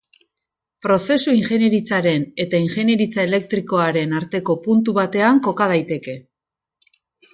Prozesu 0.85 1.33
ingeniaritzaren 1.39 2.25
eta 2.45 2.61
ingeniaritza 2.67 3.27
elektrikoaren 3.29 4.17
arteko 4.23 4.57
puntu 4.65 4.97
batean 5.01 5.43
koka 5.49 5.69
daiteke. 5.77 6.17